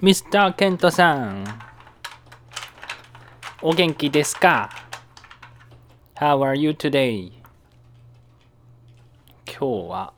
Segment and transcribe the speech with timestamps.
[0.00, 1.44] ミスターケントさん。
[3.60, 4.70] お元気ですか
[6.14, 7.32] ?How are you today?
[9.44, 10.12] 今日は、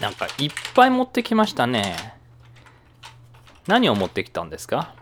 [0.00, 2.14] なんかいっぱい持ってきましたね。
[3.66, 4.94] 何を持ってきたんですか？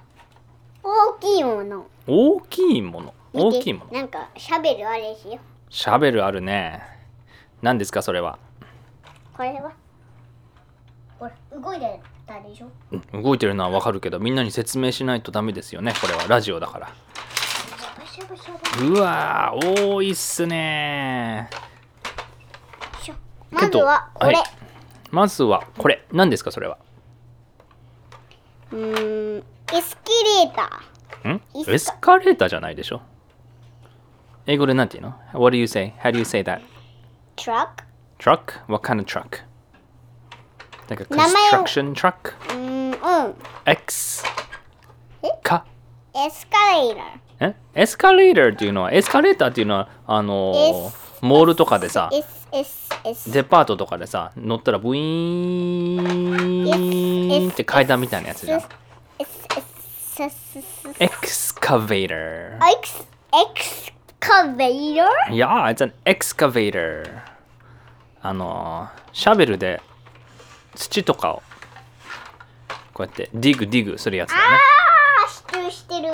[0.82, 3.14] 大きいもの大きいもの？
[3.32, 3.92] 大きいもの。
[3.92, 6.82] なんかシャベルあれですよシャベルあるね。
[7.62, 8.40] 何ですかそれは？
[9.36, 9.70] これは？
[11.20, 12.00] これ動いて
[12.32, 12.68] たでしょ？
[13.12, 15.94] うん動いてるのはわかるけど、みんなに説明しないとダメですよね。
[16.00, 16.92] これはラジオだから。
[18.82, 23.14] うわー、多いっすねャ
[23.50, 24.44] まずはこれ、はい
[25.10, 26.06] まずはこれ。
[26.12, 26.78] 何ですかそれは？
[28.70, 30.12] うーんエスキ
[30.44, 31.42] レータん？
[31.54, 33.02] いいっすかエスカレーターじゃないでしょ？
[34.46, 35.94] 英語でなんて言うの ?What do you say?
[36.00, 36.60] How do you say that?
[36.60, 37.84] ートラック
[38.18, 38.72] Truck?
[38.72, 39.49] What kind of truck?
[40.90, 42.34] Like a 名前を construction truck?
[42.50, 42.96] うーんう
[43.28, 44.24] ん X?
[45.22, 45.64] えか
[46.14, 50.52] エスカレーターえエスカレーターっていうのはエスカレーターっていうのはあの
[51.22, 52.10] モールとかでさ
[53.28, 58.62] デパートとかでさ乗ったらブイーンって階段みたいなやつじゃん。
[60.98, 63.04] excavatorー ex
[63.54, 67.08] excavatorー Yeah, it's an excavator.
[68.22, 69.80] あのーシャベルで
[70.74, 71.42] 土とかを
[72.92, 74.56] こうやって dig dig するやつだよね。
[75.24, 76.12] あー知ってる知ってる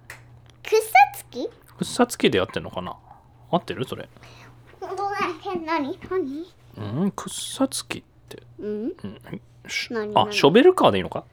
[0.63, 0.77] 草
[1.17, 2.97] つき草つきでやってんのかな？
[3.51, 3.87] 合ってる？
[3.87, 4.09] それ。
[4.81, 5.19] 本当だ
[5.55, 5.99] え何？
[6.11, 6.47] 何？
[6.77, 8.03] うん、草つき。
[8.59, 8.67] うん？
[8.67, 8.93] うん
[9.25, 9.31] あ、
[9.91, 10.33] 何？
[10.33, 11.25] ショベルカーでいいのか？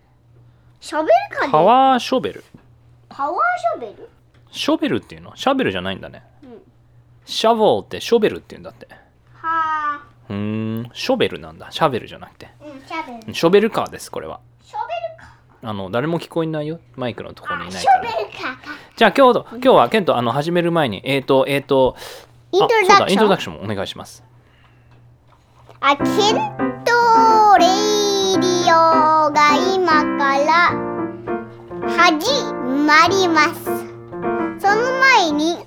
[0.79, 2.43] シャベルカーでパワーショベル。
[3.09, 3.37] パワー
[3.77, 4.09] ショベル？
[4.51, 5.35] ショベルっていうの？
[5.35, 6.23] シャベルじゃないんだね。
[6.43, 6.49] うん
[7.25, 8.87] シャボーってショベルって言うんだって。
[9.33, 11.67] はうーん、ショベルなんだ。
[11.69, 12.47] シャベルじゃなくて。
[12.47, 14.39] あうんシャベルショベルカーです、これは。
[14.63, 14.89] ショベル
[15.61, 16.79] カあの、誰も聞こえないよ？
[16.95, 18.09] マイクのところにいーないから。
[18.09, 21.95] ショベルカーかじゃあ今日と、今日はケント、あの、始める前に、えーと、えーと、
[22.51, 24.23] イントロあそうだ、イントロダダクションクションもお願いします。
[25.81, 26.68] あケン
[29.29, 29.85] オが今
[30.17, 30.71] から
[31.87, 33.63] 始まります
[34.59, 35.57] その前に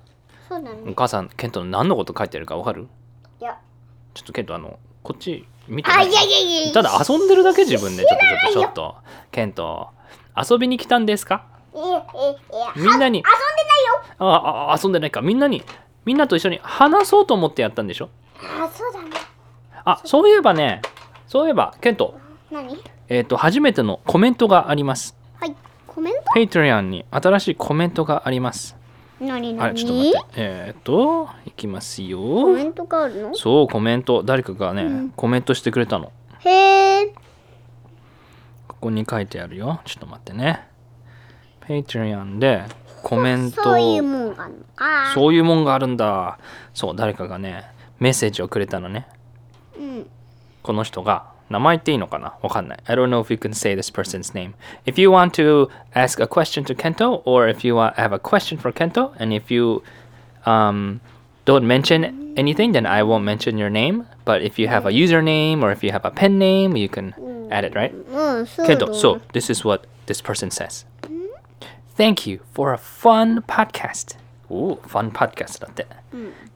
[0.50, 0.80] そうだね。
[0.86, 2.90] お母さん、ケントの何のこと書いてるかわかる？
[3.40, 3.58] いや。
[4.14, 6.74] ちょっとケント、あの、こっち見てあ、ないいやいやいやいや。
[6.74, 8.04] ただ遊んでるだけ自分で。
[8.04, 8.96] ちょっとちょっとちょっと。
[9.32, 9.88] ケント、
[10.36, 11.46] 遊びに来たんですか？
[11.74, 13.16] みんなには遊んでないよ。
[14.20, 15.22] ああ、遊んでないか。
[15.22, 15.64] みんなに、
[16.06, 18.10] みんなと一緒に話そうと思ってやったんでしょ？
[18.40, 19.10] あ、そうだね。
[19.86, 20.82] あ、そういえばね、
[21.28, 22.18] そういえば、ケント、
[22.52, 22.78] 何？
[23.10, 25.16] えっ、と、初めてのコメントがあります。
[25.40, 25.56] はい。
[25.88, 26.22] コメント
[26.60, 28.76] ？Patreon に新しいコメントがあります。
[29.20, 29.62] 何何？
[29.62, 30.28] あれ、ちょっと待って。
[30.38, 32.64] えっ、と、いきますコよメ。
[32.64, 33.36] ントがあるの？
[33.36, 34.24] そう、コメント。
[34.24, 36.12] 誰かがね、うんコメントしてくれたの。
[36.40, 37.14] へえ。
[38.68, 39.80] ここに書いてあるよ。
[39.86, 40.68] ちょっと待ってね。
[41.68, 42.64] Patreon で
[43.03, 45.13] コメントそういうもんがあるのか。
[45.15, 46.39] そういうもんがあるんだ。
[46.75, 47.65] そう、誰かがね、
[47.99, 49.07] メッセージをくれたのね。
[49.79, 50.07] うん。
[50.63, 52.79] この人が、名前言っていいのかなわかんない。
[52.87, 54.53] I don't know if you can say this person's name.
[54.85, 58.19] If you want to ask a question to Kento, or if you want, have a
[58.19, 59.83] question for Kento, and if you
[60.45, 61.01] um,
[61.47, 64.07] don't mention anything, then I won't mention your name.
[64.27, 67.15] But if you have a username or if you have a pen name, you can
[67.51, 67.93] add it, right?
[68.13, 68.75] うん、そうだ。
[68.75, 70.87] Kento, so this is what this person says.
[71.97, 74.17] Thank you for a fun podcast.
[74.51, 75.87] Ooh, fun podcast だって。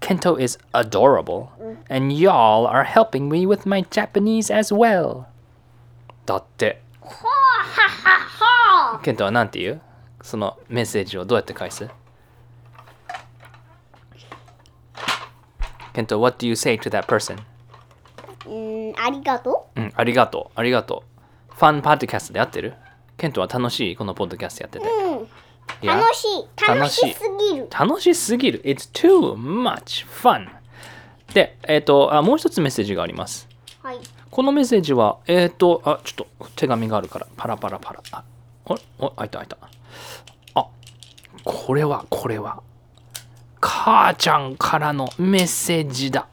[0.00, 1.49] Kento is adorable,
[1.89, 5.25] and y'all are helping me with my Japanese as well.
[6.27, 6.83] だって。
[7.00, 9.83] はあははは ケントは何て言う
[10.23, 11.89] そのメッセージをどうやって返す
[15.93, 17.37] ケント、what do you say to that person?
[18.47, 21.05] うん、ありがとうん、ありがとう、ありがと
[21.50, 21.55] う。
[21.55, 22.75] ファンパッドキャストで合ってる
[23.19, 24.87] ケントは楽しいこのポッドキャストやってて。
[24.87, 24.89] う。
[24.89, 25.06] うん。
[25.84, 26.66] 楽しい。
[26.68, 27.68] 楽楽しすぎる。
[27.69, 28.62] 楽しすぎる。
[28.64, 30.48] It's too much fun.
[31.34, 33.48] で、えっ、とあ、もう一つメッセージがあります。
[33.84, 34.00] はい。
[34.30, 38.04] このメッセージは、えっ、と、あ、ちょっと手紙があるから、パラパラパラ。
[38.12, 38.24] あ、
[38.66, 39.58] おお、開いた開いた。
[40.56, 40.68] あ、
[41.44, 42.62] これは、これは、
[43.60, 46.28] 母ちゃんからのメッセージだ。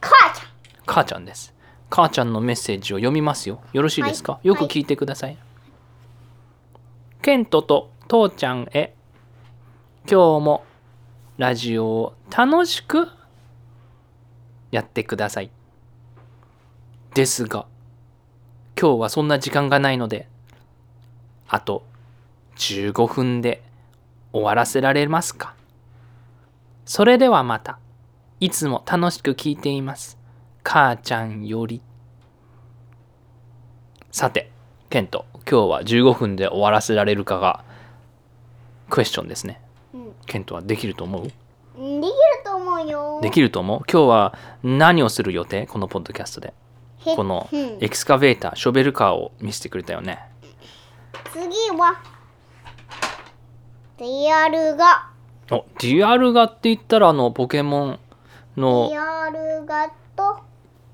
[0.00, 0.46] 母ちゃん。
[0.86, 1.54] 母ちゃんです。
[1.90, 3.60] 母ちゃんのメッセージを読みますよ。
[3.72, 5.36] よろしいですか、はいよく聞いてください。
[7.22, 8.94] ケントと父ちゃんへ、
[10.08, 10.64] 今日も
[11.36, 13.08] ラジオを楽しく
[14.70, 15.50] やってください。
[17.14, 17.66] ですが、
[18.80, 20.28] 今日はそんな時間がないので、
[21.48, 21.82] あと
[22.54, 23.64] 15分で
[24.32, 25.56] 終わらせられますか？
[26.84, 27.80] それではまた。
[28.38, 30.20] いつも楽しく聞いています。
[30.62, 31.82] 母ちゃんより。
[34.12, 34.52] さて、
[34.88, 37.64] ケント、今日は15分で終わらせられるかが
[38.90, 39.60] クエスチョンですね。
[39.92, 41.22] うんケントはできると思う？
[41.78, 42.00] うん。
[42.00, 42.14] できる
[42.44, 43.20] と思うよ。
[43.22, 43.78] できると思う？
[43.90, 45.66] 今日は何をする予定？
[45.66, 46.54] このポッドキャストで。
[47.06, 50.20] へこのうんエクスカベーター、ショベルカーを見せてくれたよね。
[51.32, 51.46] 次
[51.76, 52.00] は、
[53.98, 55.10] リアルガ。
[55.50, 57.98] お、ディアルガって言ったらあのポケモン
[58.56, 60.38] のリアルガと、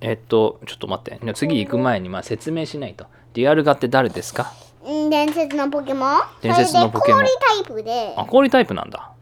[0.00, 1.34] えっと、ちょっと待って。
[1.34, 3.06] 次行く前にまあ説明しないと。
[3.34, 4.52] ディアルガって誰ですか？
[4.90, 6.20] うん伝説のポケモン？
[6.42, 9.12] 伝説のポケモンそれで氷タイプで、あ、氷タイプなんだ。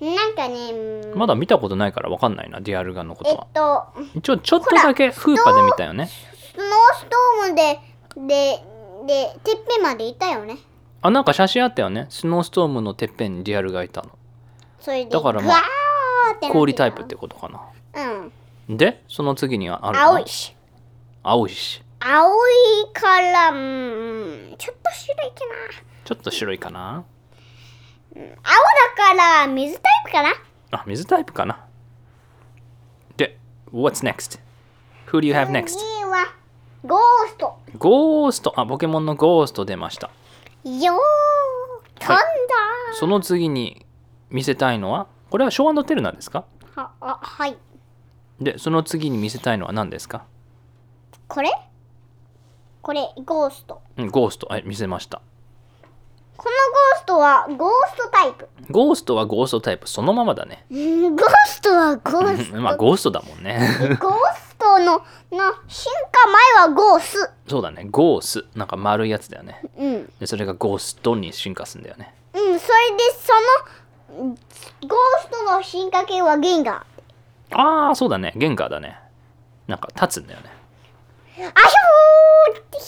[0.00, 0.14] うん。
[0.14, 3.92] なんかね、うんまだ見たことないからわかんないな、ディアルガのこえっとは。
[4.14, 6.06] と、ちょ、ちょっとだけフーパで見たよね。
[6.06, 6.66] スノー
[6.98, 7.80] ストームで、
[8.26, 8.62] で、
[9.06, 10.56] で、てっぺんまで行ったよね。
[11.02, 12.06] あ、なんか写真あったよね。
[12.08, 14.10] スノーストームのてっぺんにディアルガいたの。
[14.80, 15.62] それで、だからまあ
[16.50, 17.60] 氷タイプってことかな。
[18.68, 18.76] うん。
[18.76, 20.04] で、その次にはあるの？
[20.04, 20.54] 青いし。
[21.22, 21.82] 青いし。
[22.08, 25.34] 青いから、うん、ちょっと白いか
[26.04, 27.04] ちょっと白いかな？
[28.14, 28.20] な。
[28.20, 28.32] 青だ
[28.96, 30.30] から、水タイプかな
[30.70, 31.66] あ、水タイプかな？
[33.16, 33.36] で、
[33.72, 34.38] What's next?
[35.08, 35.70] Who do you have next?
[35.70, 36.32] 次は、
[36.84, 37.58] ゴースト。
[37.76, 38.54] ゴースト。
[38.56, 40.06] あ、ポケモンのゴースト出ました。
[40.62, 40.76] よー、
[41.98, 42.22] 飛んだ
[42.94, 43.84] その次に
[44.30, 46.44] 見せたいのは、これはショーテルなんですか？
[46.76, 47.58] は、あ、はい。
[48.40, 50.24] で、その次に見せたいのは何ですか？
[51.26, 51.50] これ？
[52.86, 53.82] これ、ゴースト。
[53.96, 54.46] うん、ゴースト。
[54.46, 55.20] はい、見せました。
[56.36, 58.48] このゴーストは、ゴーストタイプ。
[58.70, 60.64] ゴーストはゴーストタイプそのままだね。
[60.70, 60.74] う
[61.10, 62.56] んゴーストはゴースト。
[62.62, 63.58] まあ、ゴーストだもんね。
[63.98, 65.02] ゴーストの、の、
[65.66, 67.28] 進化前はゴース。
[67.48, 67.88] そうだね。
[67.90, 68.44] ゴース。
[68.54, 69.62] なんか丸いやつだよね。
[69.76, 69.86] うん。
[69.86, 72.14] うん、で、それがゴーストに進化するんだよね。
[72.34, 72.60] それで、
[74.06, 74.38] その、うんゴー
[75.22, 77.58] ストの進化系はゲンガー。
[77.58, 78.32] ああ、そうだね。
[78.36, 79.00] ゲンガーだね。
[79.66, 80.55] なんか立つんだよね。
[81.36, 82.78] あひょー。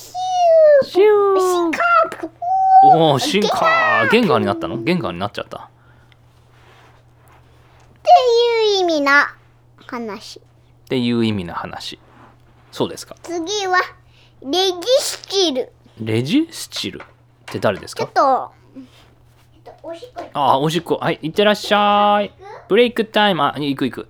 [0.84, 1.36] ヒシュュー。
[1.36, 1.40] ー。
[1.40, 1.78] 進化
[2.84, 4.38] おお、進化ゲンガー。
[4.38, 5.12] になったのゲンガー。
[5.12, 5.58] になっちゃった。
[5.58, 5.60] っ
[8.02, 9.36] ていう意味な
[9.86, 10.40] 話。
[10.40, 11.98] っていう意味の話。
[12.72, 13.16] そうですか。
[13.22, 13.78] 次は、
[14.42, 15.70] レギスチル。
[16.00, 17.04] レジスチルっ
[17.46, 18.52] て誰ですかちょっと、
[19.82, 20.98] おしっこああ、おしっこ。
[21.02, 22.32] はい、いってらっしゃい。
[22.68, 23.42] ブレイクタイム。
[23.42, 24.08] あ、行く行く。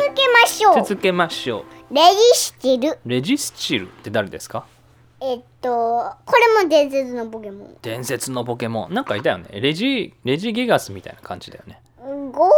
[0.00, 0.74] 続けましょう。
[0.84, 1.94] 続けましょう。
[1.94, 2.98] レギスチル。
[3.04, 4.64] レジスチルって誰ですか？
[5.20, 5.70] えっと、
[6.24, 7.76] これも伝説のポケモン。
[7.80, 8.94] 伝説のポケモン。
[8.94, 9.48] なんかいたよね。
[9.52, 11.80] レジ、レジギガスみたいな感じだよね。
[12.32, 12.48] ゴ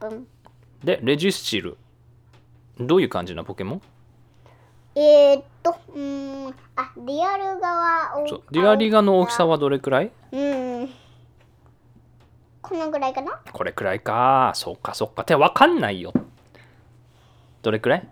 [0.00, 0.26] ーうん
[0.82, 1.76] で、レジスチル。
[2.78, 3.82] どういう感じのポケモン？
[4.94, 8.28] えー、っと、うーん、あ、リアル側を。
[8.28, 10.10] そうリアリガの大きさはどれくらい？
[10.32, 10.90] うん。
[12.68, 13.40] このぐらいかな？
[13.52, 14.52] これくらいか。
[14.54, 15.22] そっかそっか。
[15.22, 16.12] ってわかんないよ。
[17.62, 18.08] どれくらい？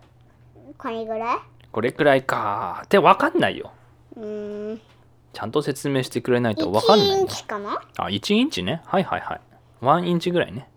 [0.79, 1.39] これぐらい？
[1.73, 2.83] これくらいか。
[2.85, 3.73] ってわかんないよ。
[4.17, 4.81] うーん。
[5.33, 7.27] ちゃんと説明してくれないとわかん1インないよ。
[7.27, 7.83] チかな？
[7.97, 8.83] あ、1インチね。
[8.87, 9.41] はいはいはい。
[9.83, 10.69] 1インチぐらいね。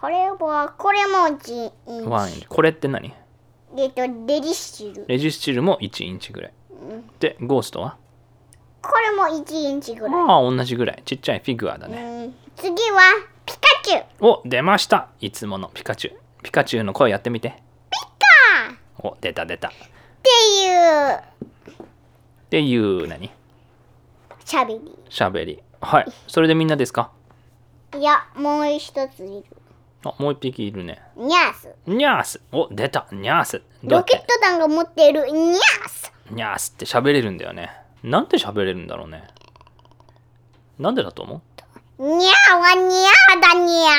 [0.00, 1.52] これは、これも1インチ。
[1.86, 2.46] 1インチ。
[2.46, 3.12] これって何？
[3.76, 5.04] えっと、レディシル。
[5.06, 6.52] レジスチルも1インチぐらい。
[7.20, 7.96] で、ゴーストは？
[8.82, 10.14] これも1インチぐらい。
[10.14, 11.02] ああ、同じぐらい。
[11.04, 12.02] ちっちゃいフィギュアだね。
[12.02, 13.00] うん、次は、
[13.46, 14.04] ピカチュウ。
[14.20, 16.18] お、出ましたいつものピカチュウ。
[16.42, 17.62] ピカチュウの声やってみて。
[17.90, 17.98] ピ
[18.98, 19.68] カお、出た出た。
[19.68, 19.74] っっ
[20.22, 20.30] て
[20.64, 20.70] い
[21.14, 21.22] う、
[22.50, 23.30] ていう何？
[24.44, 24.98] しゃべり。
[25.08, 25.62] しゃべり。
[25.80, 26.06] はい。
[26.28, 27.10] それでみんなですか？
[27.96, 29.44] いや、もう一ついる。
[30.04, 31.02] あ、もう一匹いるね。
[31.16, 31.74] ニャース。
[31.86, 32.40] ニャース。
[32.52, 33.06] お、出た。
[33.12, 33.62] ニャース。
[33.82, 35.58] ロケット弾が持っているニャー
[35.88, 36.12] ス。
[36.30, 37.70] にゃーすって喋れるんだよね。
[38.02, 39.24] なんで喋れるんだろうね。
[40.78, 41.40] なんでだと思
[41.98, 42.02] う？
[42.02, 43.92] にゃーはにゃーだにゃ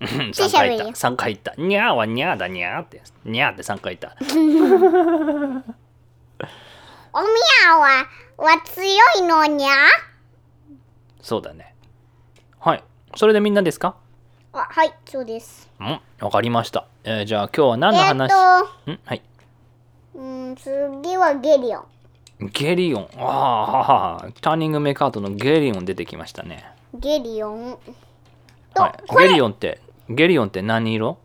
[0.00, 0.62] 3喋回言った。
[0.62, 1.54] れるよ3回言った。
[1.62, 3.02] にゃーはにゃーだにゃーって。
[3.24, 4.18] にゃーって3回言った。
[4.24, 4.34] ー。
[7.16, 8.08] おみゃーは、
[8.38, 8.84] は強
[9.18, 9.68] いのにゃ
[11.22, 11.74] そうだね。
[12.58, 12.82] はい。
[13.16, 13.94] それでみんなですか？
[14.52, 15.70] あ、はい、そうです。
[15.78, 16.86] うん、わかりました。
[17.04, 19.22] えーじゃあ今日は何のえ話、ーっんはい。
[20.12, 21.84] と、うん、次はゲリオン。
[22.40, 23.08] ゲリオン。
[23.16, 24.32] ああ、ははは。
[24.40, 26.64] ターニングメイクアウトのゲリオン出てきましたね。
[26.94, 27.78] ゲリオン。
[28.74, 29.28] と、はい。
[29.28, 31.18] ゲリオンって、ゲリオンって何色？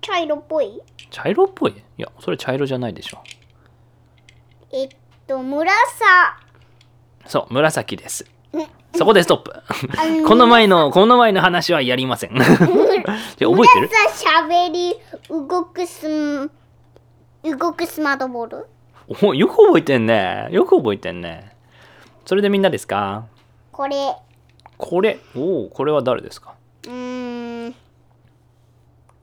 [0.00, 0.80] 茶色っぽい？
[1.10, 1.72] 茶色っぽい？
[1.72, 3.22] いや、それ茶色じゃないでしょ。
[4.72, 4.88] えっ
[5.26, 5.74] と、紫。
[7.26, 8.26] そう、紫です。
[8.52, 9.52] うんそこでストップ。
[10.20, 12.34] の この前の、この前の話はやりません。
[12.36, 13.02] 覚え
[13.38, 13.88] てる？
[13.88, 14.96] 紫しゃべり、
[15.30, 16.50] 動くスン、
[17.42, 18.66] 動くスマートボール？
[19.22, 20.48] およく覚えてんね。
[20.50, 21.56] よく覚えてんね。
[22.26, 23.26] それでみんなですか？
[23.72, 24.14] これ、
[24.76, 26.54] これ、おお、これは誰ですか？
[26.84, 27.74] うーん、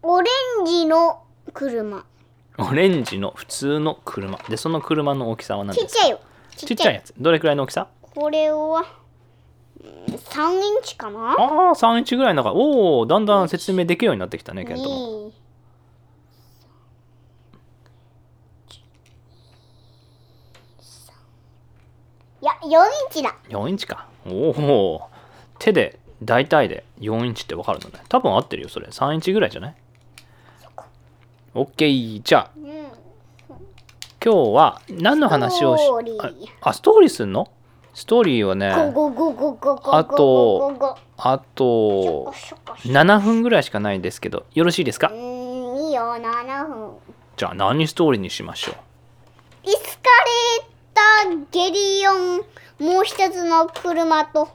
[0.01, 0.29] オレ
[0.63, 2.05] ンジの車。
[2.57, 4.39] オレンジの普通の車。
[4.49, 6.01] で、その車の大きさは何ですか？
[6.01, 6.19] ちっちゃいよ。
[6.55, 7.13] ちっちゃいやつ。
[7.17, 7.87] どれくらいの大きさ？
[8.01, 8.83] これは、
[9.79, 11.33] うん3インチかな？
[11.33, 12.51] ああ、3インチぐらいの中。
[12.53, 14.89] おお、だんだん説明できるようになってきたね、ケントも。
[14.89, 15.33] に
[22.41, 22.71] いや、4イン
[23.11, 23.35] チだ。
[23.49, 24.07] 4インチか。
[24.25, 25.01] おお、
[25.59, 27.99] 手で、大体で4インチってわかるのね。
[28.09, 28.87] 多分合ってるよ、それ。
[28.87, 29.75] 3インチぐらいじゃない？
[31.53, 32.21] オッケー。
[32.21, 32.67] じゃあ、うん。
[34.19, 35.83] 今日は何の話をし
[36.19, 37.49] ああ、ストーリーすんの？
[37.93, 39.07] ストーリーはね、あと
[41.17, 45.11] あとショコショ7分ぐらいしかないんですけど、よろしいですか？
[45.13, 45.21] いい
[45.93, 46.91] よ7分
[47.37, 48.75] じゃあ何ストーリーにしましょう？
[49.69, 50.09] エスカ
[50.63, 52.37] レーターゲリオン
[52.79, 54.49] もう一つの車と。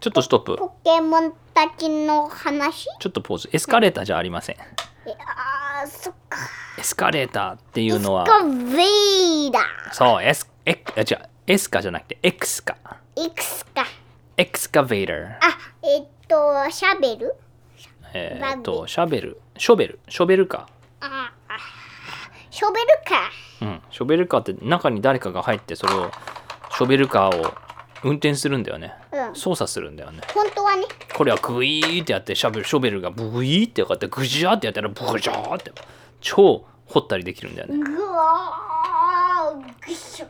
[0.00, 0.56] ちょっとストップ。
[0.56, 2.86] ポケモンたちの話？
[2.98, 3.50] ちょっとポーズ。
[3.52, 4.56] エスカレーターじゃありません。
[4.56, 4.60] え
[5.26, 6.38] あーそっか。
[6.78, 8.84] エスカレーターっていうのは、エスカベ
[9.46, 9.60] イダ
[9.92, 12.76] そう、エス、エあ、違う、エスカじゃなくて、エクスカ。
[13.16, 13.84] ーエクスか。
[14.36, 15.16] エクスカベーター。
[15.16, 17.34] あえっとシャベル？
[18.14, 20.68] えーっと、シャベル、ショベル、ショベルカ
[21.00, 21.32] ああ
[22.58, 23.66] ショベルかー。
[23.66, 26.10] うん、ショベルカーって中に誰かが入って、それを、
[26.76, 27.54] ショベルカーを
[28.02, 28.94] 運転するんだよね。
[29.12, 29.36] うん。
[29.36, 30.22] 操作するんだよね。
[30.34, 30.82] 本当はね。
[31.16, 35.70] これはグイーってやってシャベルショベルがブイーってやってグジャーってやったらブジャーって
[36.20, 37.74] 超掘ったりできるんだよね。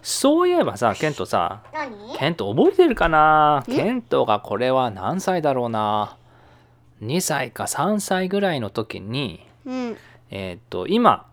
[0.03, 2.15] そういえばさケントさ何？
[2.15, 3.65] ケント覚えてるかな？
[3.67, 6.19] ケントがこれは何歳だろうな
[7.01, 9.97] ？2歳か3歳ぐらいの時にうん。
[10.31, 11.25] えーっと今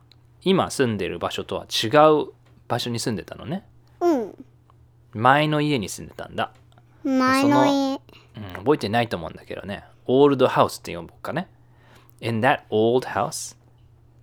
[0.46, 1.88] 今住んでる場所とは違
[2.22, 2.28] う
[2.70, 3.66] 場所に住んでたのね。
[4.00, 4.46] うん
[5.14, 6.52] 前の家に住んでたんだ、
[7.04, 8.02] 前の家。
[8.36, 9.86] うん、覚えてないと思うんだけどね。
[10.06, 11.48] オールドハウスって呼ぶかね。
[12.22, 13.58] In that old house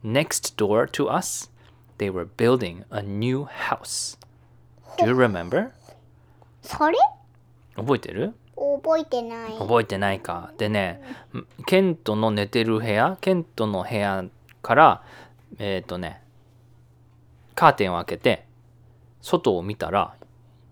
[0.04, 1.50] next door to us
[1.98, 4.18] they were building a new house.
[4.98, 5.70] Do you remember?
[6.62, 6.98] それ？
[7.74, 8.34] 覚えてる？
[8.54, 9.58] 覚えてない。
[9.58, 10.52] 覚えてないか。
[10.58, 11.00] でね
[11.66, 14.24] ケントの寝てる部屋ケントの部屋
[14.60, 15.02] から
[15.58, 16.22] えっ、とね
[17.54, 18.46] カーテンを開けて
[19.20, 20.14] 外を見たら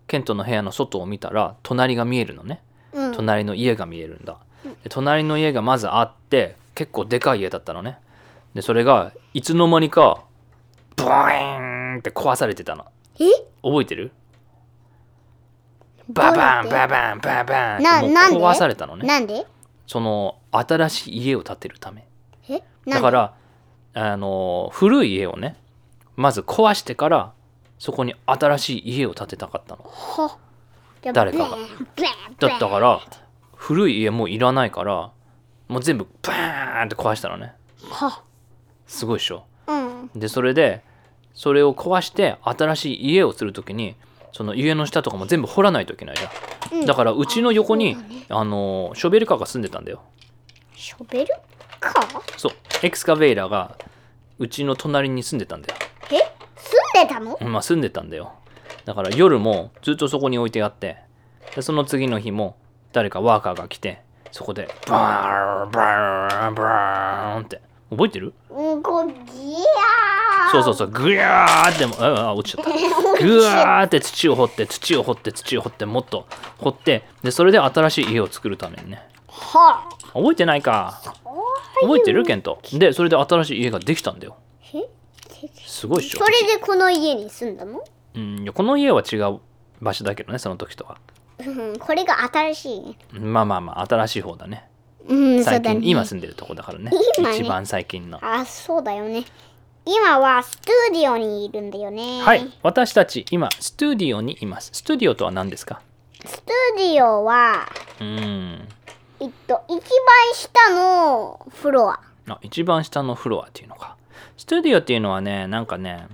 [0.06, 2.62] ケントの部屋の外を見たら隣が見えるのね。
[2.92, 3.12] うん。
[3.12, 4.38] 隣の家が見えるんだ。
[4.64, 7.98] で隣の家がまずあって結構でかい家だったのね。
[8.54, 10.24] でそれがいつの間にか
[10.96, 12.86] ブーンって壊されてたの。
[13.20, 13.26] え？
[13.62, 14.10] 覚えてる？
[16.08, 17.84] ババンババンババンって
[18.36, 19.06] 壊されたのね。
[19.06, 19.46] なんで？
[19.86, 22.08] その新しい家を建てるため。
[22.48, 22.62] え？
[22.86, 23.34] だから
[23.94, 25.56] あの古い家をね
[26.16, 27.32] まず壊してから
[27.78, 29.82] そこに新しい家を建てたかったの。
[29.84, 30.36] は
[31.12, 31.56] 誰かが。
[32.38, 33.00] だったから
[33.54, 35.10] 古い家もういらないから
[35.68, 37.54] もう全部バーンって壊したのね。
[37.90, 38.22] は
[38.86, 39.44] すごいでしょ。
[39.66, 40.10] うん。
[40.14, 40.82] でそれで
[41.34, 43.96] それを壊して新しい家をするときに
[44.32, 46.86] その家の下とかも全部掘らないといけないじゃん、うん。
[46.86, 48.26] だからうちの横にね。
[48.28, 50.02] あのショベルカーが住んでたんだよ。
[50.76, 51.34] ショベル？
[51.34, 51.40] か
[52.36, 52.52] そう。
[52.82, 53.76] エクスカベイラーが
[54.38, 55.74] うちの隣に住んでたんだよ。
[56.10, 56.16] え？
[56.56, 57.38] 住んでたの？
[57.50, 58.32] まあ住んでたんだよ。
[58.84, 60.98] だから夜もずっとそこに置いてあって。
[61.54, 62.56] でその次の日も
[62.92, 67.60] 誰かワーカーが来てそこでバーンバーンバーンって。
[67.90, 68.32] 覚えてる？
[68.48, 69.16] うんこぎゃ
[70.52, 70.88] そうそうそう。
[70.88, 72.70] ぐやーってもああ落ちちゃった。
[73.20, 76.26] ぐわーって土を掘って土を掘って土を掘ってもっと
[76.58, 79.02] 掘ってでそれで新しい家を作るためにね。
[79.26, 81.00] は覚えてないか
[81.82, 82.24] 覚えてる？
[82.24, 82.60] ケント。
[82.72, 84.36] でそれで新しい家ができたんだよ。
[84.74, 84.88] え？
[85.66, 86.18] すごいっしょ。
[86.24, 87.82] それでこの家に住んだの？
[88.14, 89.40] うんいやこの家は違う
[89.80, 90.98] 場所だけどねその時とは。
[91.38, 92.96] うんこれが新しい。
[93.18, 94.68] まあまあまあ新しい方だね。
[95.08, 95.80] うん、最近。
[95.82, 96.90] 今住んでるとこだからね。
[97.18, 97.38] 今ね。
[97.38, 98.18] 一番最近の。
[98.22, 99.24] あ、そうだよね。
[99.86, 102.20] 今はスタジオにいるんだよね。
[102.20, 102.52] はい。
[102.62, 104.70] 私たち今スタジオにいます。
[104.74, 105.80] スタジオとは何ですか？
[106.22, 107.66] スタジオは、
[107.98, 108.68] うん
[109.20, 109.82] えっと、一番
[110.34, 112.00] 下のフロア。
[112.28, 113.96] あ一番下のフロアっていうのか。
[114.36, 116.06] スタジオっていうのはねなんかね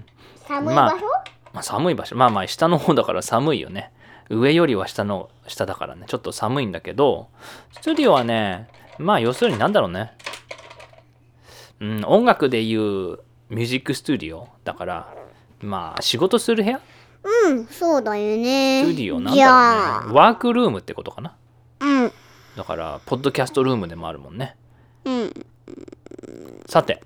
[0.49, 1.07] 寒いまあ場所、
[1.53, 2.17] まあ、寒い場所。
[2.17, 3.93] まあまあ下の方だから寒いよね。
[4.29, 6.05] 上よりは下の下だからね。
[6.09, 7.29] ちょっと寒いんだけど
[7.73, 10.13] スタジオはねまあ要するになんだろうね。
[11.81, 13.19] うん音楽でいう
[13.51, 15.15] ミュージックスタジオだから
[15.61, 16.81] まあ仕事する部屋？
[17.47, 18.83] うん、そうだよね。
[18.85, 20.15] スタジオなんじだろゃうね。
[20.15, 21.31] ワークルームってことかな？
[21.31, 21.37] うん、
[22.57, 24.57] だからポッドキャストルームでもあるもんね。
[25.05, 25.33] うん。
[26.67, 27.03] さて。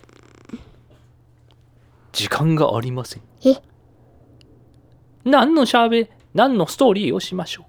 [2.12, 3.23] 時間がありません。
[3.45, 3.61] え？
[5.25, 7.66] 何のしゃべ何のストーリーをしましょ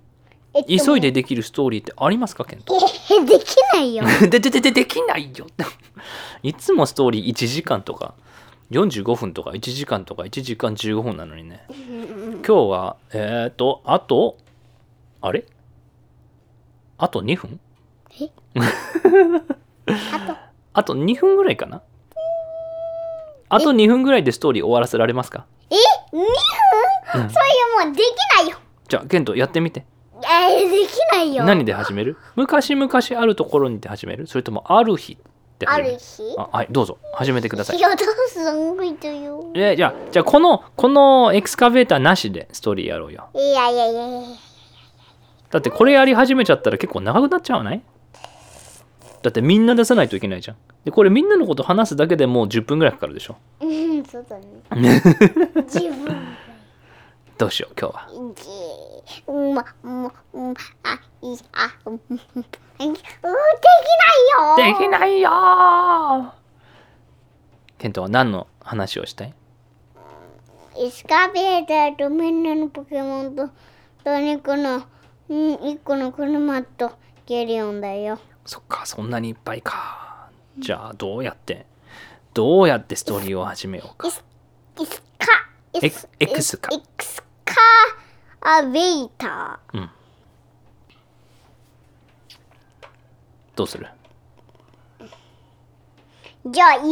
[0.53, 2.75] えっとう急いでできるストーリーってありますかケント？
[2.75, 4.03] え、できないよ。
[4.29, 5.47] ででででできないよ。
[6.43, 8.13] いつもストーリー1時間とか
[8.69, 11.65] 45分とか1時間とか1時間15分なのにね。
[11.67, 14.37] 今日はえっ、ー、とあと
[15.21, 15.45] あれ？
[16.97, 17.59] あと2分？
[18.55, 18.63] あ
[20.27, 20.35] と、
[20.73, 21.81] あと2分ぐらいかな？
[23.49, 25.45] あと2分ぐらいでストーリー終わらせられますか？
[25.69, 25.75] え
[26.15, 28.57] ?2 分、それもうできないよ。
[28.87, 29.85] じゃあケントやってみて。
[30.23, 31.43] えー、できないよ。
[31.45, 32.17] 何で始める？
[32.35, 34.27] 昔々あるところにで始める？
[34.27, 35.17] それともある日っ
[35.57, 36.23] てある日？
[36.37, 36.99] あはいどうぞ。
[37.13, 37.77] 始めてください。
[37.77, 37.97] いや、どう
[38.29, 39.51] すんごいとよ。
[39.55, 43.29] えじゃあじゃあこのこのエクスカベーターなしでストーリーやろうよ。
[43.33, 44.27] いやいやいやいや。
[45.49, 47.81] だってこれやり始めちゃったら結構長くなっちゃわない？
[49.21, 54.37] だってみんな出さないといけないじゃんでこれみんなのこと話すだけでもう10分ぐらいかかるでしょうん、そうだ
[54.75, 55.01] ね。
[55.65, 56.15] 自分。
[57.37, 60.11] どうしよう今日はじうん、ま、うん、うん、
[60.83, 62.17] あ、い、あ、うん、でき
[62.79, 62.97] ない
[64.37, 64.55] よ。
[64.57, 66.31] できないよー
[67.79, 69.33] ケントは何の話をしたい
[70.77, 73.49] エスカベーターとみんなのポケモンと、
[74.03, 74.83] とにこの、
[75.29, 76.91] うん、一個の車と
[77.25, 78.19] ゲリオンだよ。
[78.45, 80.29] そっかそんなにいっぱいか。
[80.59, 81.65] じゃあどうやって
[82.33, 84.07] どうやってストーリーを始めようか。
[84.07, 84.23] エス、
[84.79, 85.25] エスカ、
[85.79, 87.55] エクエクスカエクスカ
[88.41, 89.07] アベー。
[89.17, 89.89] ター。
[93.55, 93.87] どうする？
[96.47, 96.83] じゃあ家を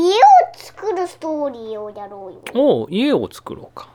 [0.55, 2.41] 作るストーリーをやろうよ。
[2.53, 3.89] おう家を作ろうか。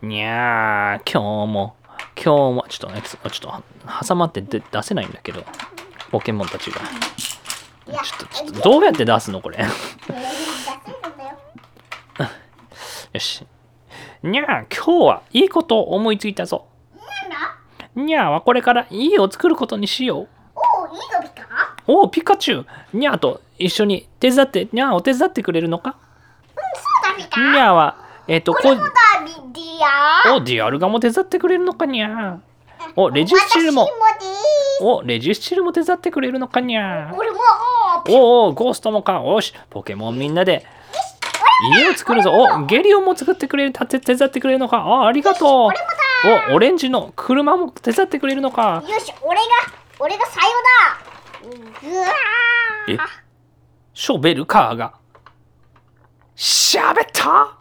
[0.00, 1.76] にゃー今日も
[2.16, 3.62] 今日もちょっとねちょっと
[4.06, 5.44] 挟まってで出せないんだけど
[6.10, 6.80] ポケモンたちが。
[6.80, 9.58] ちょっとちょっとどうやって出すのこれ？
[9.58, 9.64] よ。
[13.12, 13.46] よし。
[14.22, 16.66] にゃー今日はいいことを思いついたぞ。
[17.94, 20.28] にゃーはこれから家を作ることにしよう。
[20.54, 21.46] おお、いいのびか
[21.86, 22.66] おおピカチュウ。
[22.92, 25.96] にゃーと一緒に手伝ってにゃーを手伝ってくれるのか？
[26.54, 27.96] そうだびかにゃーは
[28.28, 28.90] えっ、とここれもだ
[29.24, 29.64] ビディ
[30.32, 32.38] アおディアルガも手伝ってくれるのかにゃー。
[32.96, 33.82] おレジスチルも。
[33.84, 33.96] 私も。
[34.80, 37.10] おレジスチルも手伝ってくれるのかにゃ。
[37.10, 37.38] ー俺も、
[38.08, 39.22] おおゴーストもか。
[39.22, 40.66] おしポケモンみんなで。
[41.74, 42.32] 家を作るぞ。
[42.32, 43.72] おゲリオンも作ってくれる。
[43.72, 44.78] た手伝ってくれるのか。
[44.78, 45.70] あありがとう。
[46.50, 48.82] おオレンジの車も手伝ってくれるのか。
[48.86, 49.44] よし、俺が、
[49.98, 51.90] 俺が最後だ。
[51.90, 52.94] ぐわー。
[52.94, 52.98] え？
[53.94, 54.94] ショベルカーが。
[56.34, 57.56] しゃべった？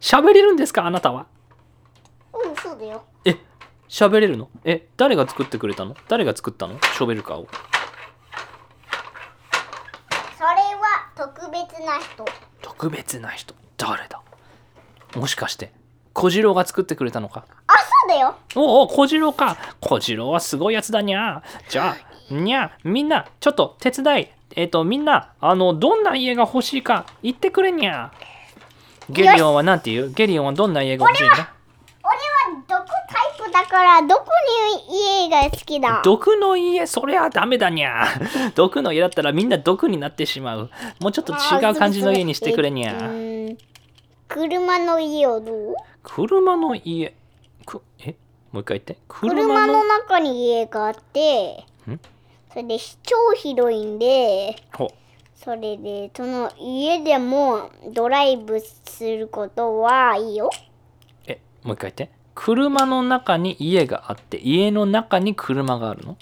[0.00, 1.26] 喋れるんですかあなたは？
[2.32, 3.02] うん、そうだよ。
[3.24, 3.36] え？
[3.90, 4.48] 喋れるの？
[4.64, 5.96] え誰が作ってくれたの？
[6.08, 6.74] 誰が作ったの？
[6.74, 7.48] ショベルカーを
[10.38, 12.24] それは特別な人。
[12.62, 13.54] 特別な人？
[13.76, 14.22] 誰だ？
[15.16, 15.72] もしかして
[16.12, 17.44] 小次郎が作ってくれたのか？
[17.66, 18.36] あ、そうだよ。
[18.54, 19.56] おお小次郎か。
[19.80, 21.96] 小次郎はすごいやつだにゃじゃ
[22.30, 24.28] あにゃみんなちょっと手伝い。
[24.56, 28.12] えっ、とみんなあのどんな家が欲しいか言ってくれにゃ
[29.08, 30.12] ゲリオンはなんて言う？
[30.12, 31.52] ゲリオンはどんな家が欲しいんだ
[33.66, 34.24] から、どこ
[34.88, 36.02] に家が好きだ？
[36.04, 36.86] 毒の家？
[36.86, 38.06] それはダメだにゃ。
[38.54, 40.70] 毒の家だったらみんな毒になってしまう。
[41.00, 42.92] もうちょっと違う感じの家にしてくれにゃ。
[42.92, 43.58] えっとうん。
[44.28, 45.74] 車の家をどう？
[46.02, 47.14] 車の家。
[47.66, 48.14] くえ？
[48.52, 48.98] もう一回言って。
[49.08, 52.00] 車の中に家があってん？
[52.52, 54.90] それで超広いんでほ
[55.36, 60.50] それでその家でもドライブすることはいいよ。
[61.26, 61.40] え？
[61.62, 66.16] もう一回言って車の中に家があって家の中に車があるの？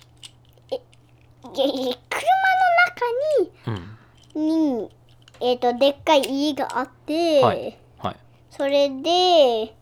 [0.71, 2.29] いやいや車
[3.67, 3.85] うんの
[4.35, 4.91] 中にに
[5.41, 8.17] えっ、とでっかい家があって、はいはい。
[8.51, 9.73] それで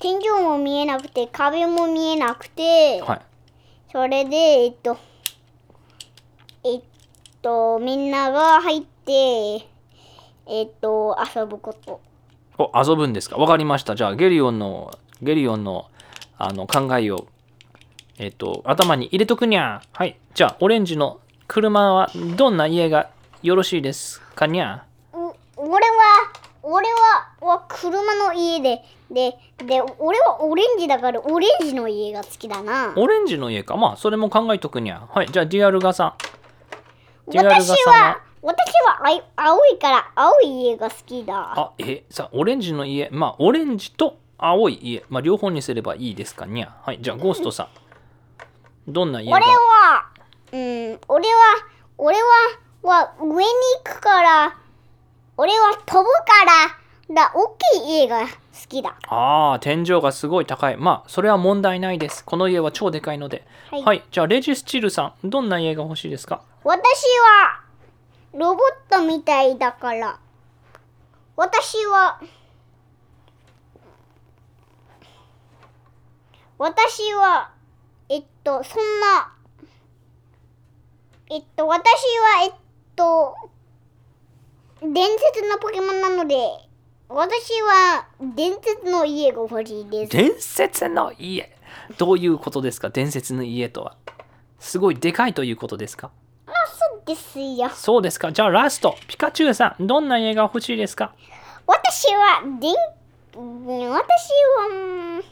[0.00, 3.20] 天井も見えなくて壁も見えなくて、はい。
[3.92, 4.96] それでえっと
[6.64, 6.82] えっ
[7.42, 9.66] とみんなが入って
[10.46, 12.00] えっと遊ぶこと。
[12.58, 13.36] お、遊ぶんですか？
[13.36, 13.94] わかりました。
[13.94, 14.90] じゃあ、ゲリオンの、
[15.22, 15.90] ゲリオンの、
[16.38, 17.26] あの、考えを、
[18.18, 19.82] えっ、と、頭に入れとくにゃ。
[19.92, 20.18] はい。
[20.34, 23.10] じゃあ、オレンジの車は、どんな家が
[23.42, 24.84] よろしいですかにゃ。
[25.12, 33.76] う俺は俺はは車の家ででで俺はオレンジだからオレンジの家が好きだなオレンジの家か。
[33.76, 35.06] まあ、それも考えとくにゃ。
[35.12, 35.28] はい。
[35.30, 36.16] じゃあ、ディアルガさ
[37.28, 37.30] ん。
[37.30, 43.08] ディアルガ私さんは私はあい青いから青い家が好きだあ、え、さ、オレンジの家。
[43.12, 45.04] まあ、オレンジと青い家。
[45.08, 46.74] まあ、両方にすればいいですかにゃ。
[46.82, 46.98] はい。
[47.00, 48.92] じゃあ、ゴーストさん。
[48.92, 49.36] どんな家が？
[49.36, 50.06] 俺は
[50.52, 51.34] うん俺は
[51.98, 52.22] 俺は
[52.82, 53.50] は上に
[53.84, 54.56] 行くから
[55.36, 56.44] 俺は飛ぶか
[57.08, 58.28] らだ大きい家が好
[58.68, 60.76] きだああ、天井がすごい高い。
[60.76, 62.24] まあ、それは問題ないです。
[62.24, 63.44] この家は超でかいので。
[63.70, 64.04] はいはい。
[64.10, 66.42] じゃあ、レジスチルさん、どんな家が欲しいですか？
[66.62, 67.60] 私は
[68.34, 70.18] ロボットみたいだから
[71.36, 72.20] 私は
[76.58, 77.50] 私は
[78.08, 79.32] えっとそんな
[81.30, 82.52] えっと私はえっ
[82.94, 83.34] と
[84.82, 86.36] 伝説のポケモンなので
[87.08, 91.54] 私は伝説の家が欲しいです伝説の家？
[91.98, 92.90] どういうことですか？
[92.90, 93.96] 伝説の家とは。
[94.58, 96.10] すごいでかいということですか？
[96.46, 98.32] そうですよそうですか？
[98.32, 98.96] じゃあ、ラスト。
[99.06, 101.14] ピカチュウさん、どんな家が欲しいですか？
[101.66, 102.76] 私はでん
[103.90, 104.74] 私はう
[105.18, 105.24] ん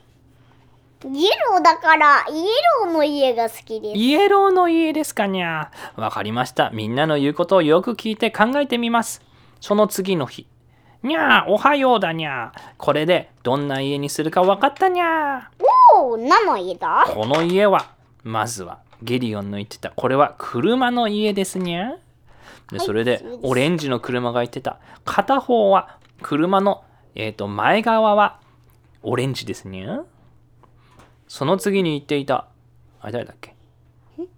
[1.07, 2.45] イエローだからイエ
[2.83, 6.71] ローの家が好きですイエローの家ですかにゃわかりました。
[6.71, 9.23] みんなの言うことをよく聞いて考えてみます。
[9.61, 10.47] その次の日。
[11.03, 12.61] にゃー、おはようだにゃー。
[12.79, 15.51] これでどんな家にするか分かったにゃ
[15.93, 17.05] おお何の家だ？
[17.07, 17.13] ー。
[17.15, 17.91] この家は、
[18.23, 22.73] まずはゲリオンの言ってた、これは車の家ですにゃー。
[22.73, 26.83] で、それでオレンジの車が言ってた、片方は車の、
[27.15, 28.41] えー、と前側は
[29.03, 30.03] オレンジですにゃー。
[31.29, 32.49] その次に言っていた、
[33.01, 33.55] あれ誰だっけ？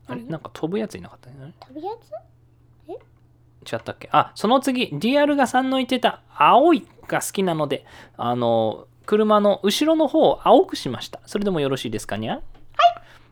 [0.07, 0.23] あれ？
[0.23, 3.73] なんか飛ぶやついなかったね飛ぶやつ？
[3.73, 4.09] 違ったっけ？
[4.13, 7.85] あその次ディアルガさんの言ってた青いが好きなので
[8.17, 11.21] あの車の後ろの方を青くしました。
[11.27, 12.35] それでもよろしいですかにゃ？
[12.35, 12.43] はい。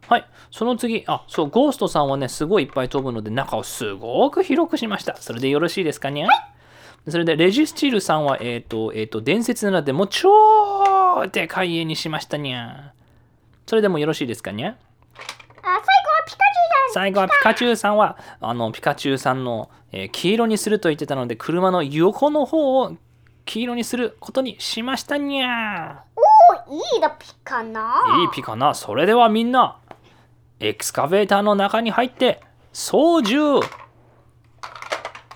[0.06, 0.26] はい。
[0.50, 5.16] その次あそうゴーストさんはねすごいいっぱい飛ぶので中をすごく広くしました。
[5.16, 6.28] それでよろしいですかにゃ？
[7.08, 12.93] それでレジスチルさんはえっ、とえっ、と伝説なのでもう超でかい家にしましたにゃ
[13.66, 14.74] それでもよろしいですかにゃあ
[15.62, 22.96] 最後はピカチュウ最後はピカチュウさんはあのピカチュウさんの、えー黄色にすると言ってたので車の横の方を
[23.46, 26.04] 黄色にすることにしましたにゃだ
[26.68, 29.78] おおいいだピカないいピかなそれではみんな
[30.60, 32.40] エクスカベーターの中に入って
[32.72, 33.64] 操縦。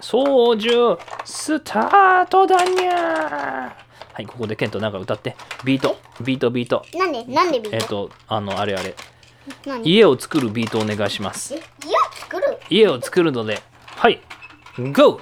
[0.01, 3.77] 操縦スタートだにゃ
[4.19, 5.37] はいここでケントなんか歌って。
[5.65, 6.85] ビートビートビート。
[6.93, 8.97] なんでなんでビえっ、ート、とあのあれあれ。
[9.65, 9.89] 何？
[9.89, 11.55] 家を作るビートお願いします。
[11.55, 12.59] え家を作る？
[12.69, 14.21] 家を作るので、はい、
[14.77, 15.21] GO!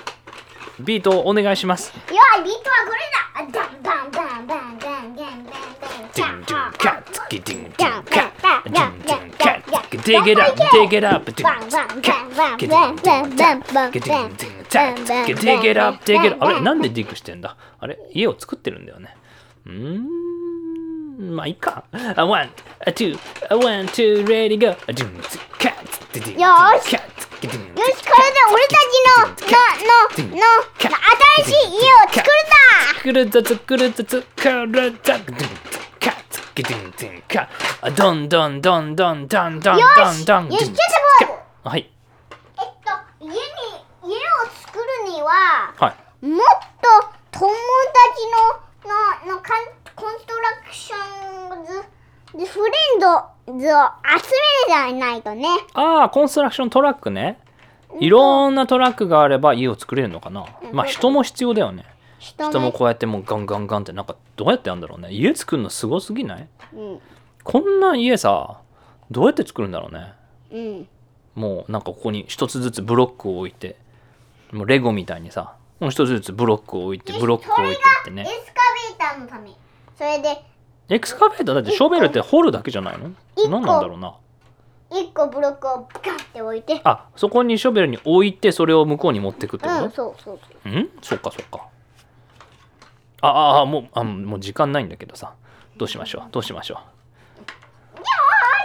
[0.81, 1.93] ビートをお願いします。
[2.11, 3.27] いやビートはこれだ。
[3.35, 16.45] あダンバンバンバンバンバンバンバンディンディンカッツキディンディンカッディンディンカッツ dig it up dig it up ディンディンカッディンディンカッディンディンカッ dig it up dig it up.
[16.45, 17.57] あれなんで dig してんだ？
[17.79, 19.17] あれ家を作ってるんだよね。
[19.67, 20.07] うーん。
[21.35, 21.85] まあいいか。
[21.93, 22.51] あ one,
[22.87, 23.19] a two,
[23.51, 24.71] a one, two, ready, go.
[24.71, 26.91] あディンディンカッツディンディンカッツ
[27.41, 30.45] ディンディンよしこれで俺たちのののの
[31.45, 32.57] 新しい家を作るだ
[32.97, 34.13] 作るぞ作るぞ作
[34.67, 35.03] るぞ
[36.01, 37.49] カッツキディンディンカ
[37.81, 40.77] あどんどんどんどんどんどんよどんどんしよしキャッチ
[41.21, 41.35] ボール
[41.71, 41.91] はい
[42.59, 43.37] えっと家に
[44.05, 44.19] 家を
[44.61, 46.27] 作るにははい。
[46.27, 46.39] もっ
[46.81, 47.51] と友達
[49.27, 51.73] のののカンコンストラクションズ
[52.39, 53.07] ズフレンド
[53.47, 53.73] ズを集める
[54.69, 55.47] じゃないとね。
[55.75, 57.39] ああコンストラクショントラックね。
[57.99, 60.47] いろんなトラックがあれば家を作れるのかな。
[60.73, 61.85] まあ人も必要だよね。
[62.19, 65.13] 人人もこうやってもうガンガンガンってなんかどうやってやるんだろうね。
[65.13, 66.49] 家作るのすごすぎない？
[66.75, 67.01] うん。
[67.43, 68.61] こんな家さ
[69.11, 70.13] どうやって作るんだろうね。
[70.53, 70.89] うん。
[71.35, 73.77] もうなんかここに一つずつブロックを置いて
[74.53, 78.23] もうレゴみたいにさもう一つずつブロックを置いてブロックを置いてってね。
[78.23, 79.51] エスカベーターのため。
[79.97, 80.43] それで
[80.89, 83.11] エクスカベーターだってショベルって掘るだけじゃないの？
[83.49, 84.15] 何なんだろうな。
[84.91, 86.81] 一個ブロックをガンって置いて。
[86.85, 90.91] あそこにショベルに置いてそれを向こうに持ってくってこうんそうそうそとうん？
[91.03, 91.67] そっかそっか。
[93.21, 95.35] ああもうあもう時間ないんだけどさ。
[95.77, 96.31] どうしましょう？
[96.31, 96.81] どうしましょよ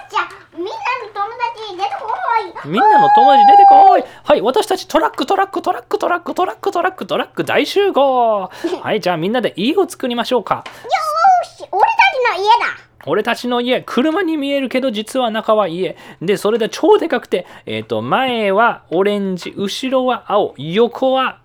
[0.07, 0.21] ーしじゃ。
[0.21, 0.75] あみんなの
[1.13, 2.69] 友達出てこい。
[2.69, 4.03] みんなの友達出てこい。
[4.23, 8.49] はい私たちトラックトラックトラックトラックトラックトラックトラック大集合
[8.81, 21.41] はいじゃあみんなで家を作りましょうかよーし俺たちの家だ俺たちの家車に見えるけど実は中は家でそれで超でかくてえっ、と前はオレンジ後ろは青横は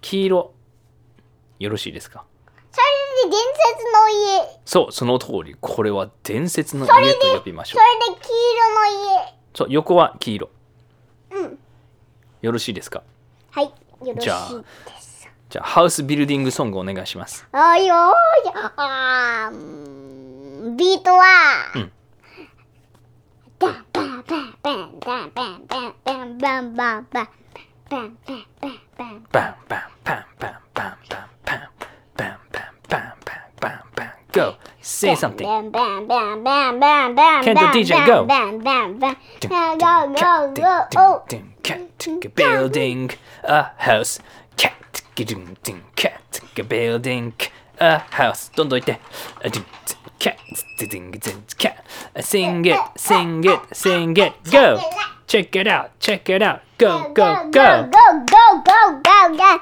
[0.00, 0.52] 黄色
[1.58, 2.24] よろしいですか
[2.72, 2.80] そ
[3.24, 4.60] れで伝説の家。
[4.64, 5.56] そうその通り。
[5.60, 8.10] これは伝説の家と呼びましそょう。
[8.10, 8.34] れで黄色
[9.24, 10.48] のそう横は黄色。
[11.32, 11.58] 家うん。
[12.42, 13.02] よろしいですか？
[13.50, 13.72] はいよ
[14.14, 15.28] ろしいじゃあです。
[15.50, 17.46] じゃあハウスビルディングソングお願いします。
[17.52, 21.24] あーよーしあービートは
[21.74, 21.92] うん。
[23.58, 27.28] バンバンバンバンバンバンバンバンバンバンバンバンバンバンバン。
[27.90, 28.16] バン
[29.32, 31.29] バンバンバンバンバン
[34.32, 34.56] go.
[34.80, 35.46] Say something.
[35.46, 38.26] Can the DJ go?
[41.62, 43.10] Cat building
[43.44, 44.18] a house.
[44.56, 45.02] Cat
[45.96, 47.32] cat building
[47.78, 48.50] a house.
[48.56, 48.86] Don't do it.
[48.86, 49.00] Cat
[50.18, 50.38] cat.
[52.20, 54.32] Sing it, sing it, sing it.
[54.50, 54.80] Go.
[55.26, 56.00] Check it out.
[56.00, 56.62] Check it out.
[56.76, 57.88] Go go go.
[57.92, 59.60] Go go go go go.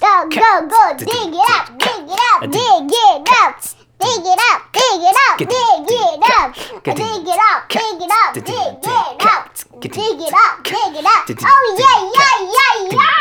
[0.00, 0.94] Go go go.
[0.98, 1.66] Dig it up.
[1.78, 2.40] Dig it up.
[2.50, 3.79] Dig it up.
[4.00, 5.54] Dig it up, dig it up, dig it
[6.40, 6.54] up.
[6.56, 9.44] Dig it up, dig it up, dig it up.
[9.80, 11.28] Dig it up, dig it up.
[11.28, 13.20] Oh, yeah, yeah, yeah, yeah.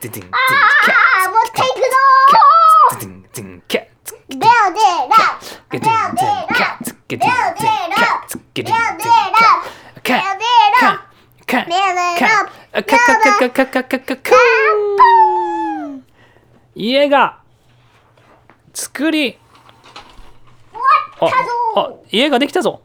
[0.00, 1.96] あー、持っていくぞ
[3.68, 5.42] cat, get Build in, it cat, up.
[5.70, 6.78] get Build in, it cat,
[8.08, 8.42] up.
[8.54, 9.62] cat, Build it up.
[10.04, 11.02] cat,
[11.46, 12.50] cat, Build it cat, up.
[12.74, 14.36] a cat, cat, cat, cat, cat, cat, cat, cat.
[16.74, 17.40] 家が
[18.72, 19.38] 作り
[21.20, 22.82] ああぞ家ができたぞ。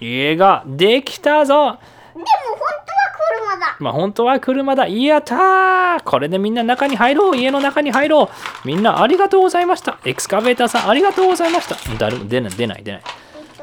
[0.00, 1.78] 家ができたぞ。
[2.14, 2.24] でも
[2.56, 3.10] 本当は
[3.48, 3.76] 車だ。
[3.78, 4.88] まあ本当は車だ。
[4.88, 6.02] やったー。
[6.04, 7.36] これでみんな中に入ろう。
[7.36, 8.28] 家の中に入ろう。
[8.66, 9.98] みんなありがとうございました。
[10.04, 11.76] エクスカベーターさんありがとうございました。
[11.98, 13.02] 誰も出ない出ない出ない。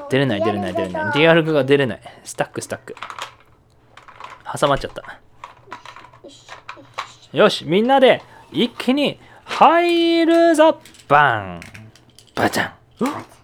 [0.09, 1.13] 出れない出れない出れない。
[1.13, 2.01] ディアルグが出れない。
[2.23, 2.95] スタックスタック。
[4.59, 5.19] 挟まっちゃった。
[7.33, 8.21] よしみんなで
[8.51, 10.79] 一気に入るぞ。
[11.07, 11.59] バン。
[12.35, 13.36] バチャン